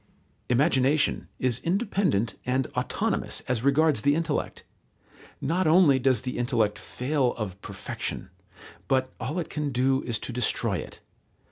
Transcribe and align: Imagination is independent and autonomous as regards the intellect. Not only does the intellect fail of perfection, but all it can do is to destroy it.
Imagination 0.49 1.27
is 1.37 1.59
independent 1.59 2.33
and 2.43 2.65
autonomous 2.75 3.41
as 3.41 3.63
regards 3.63 4.01
the 4.01 4.15
intellect. 4.15 4.63
Not 5.39 5.67
only 5.67 5.99
does 5.99 6.21
the 6.23 6.39
intellect 6.39 6.79
fail 6.79 7.35
of 7.35 7.61
perfection, 7.61 8.31
but 8.87 9.13
all 9.19 9.37
it 9.37 9.51
can 9.51 9.71
do 9.71 10.01
is 10.01 10.17
to 10.21 10.33
destroy 10.33 10.77
it. 10.77 11.01